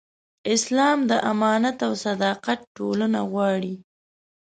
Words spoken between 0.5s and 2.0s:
اسلام د امانت او